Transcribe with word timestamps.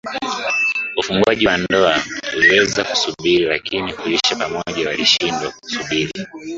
Ufungwaji 0.99 1.47
wa 1.47 1.57
ndoa 1.57 2.03
uliweza 2.37 2.83
kusubiri 2.83 3.45
lakini 3.45 3.93
kuishi 3.93 4.35
pamoja 4.39 4.89
kulishindwa 4.91 5.51
kusubiri 5.61 6.11